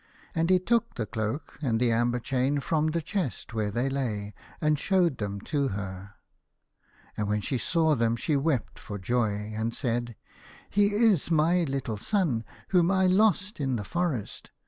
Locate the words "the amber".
1.79-2.19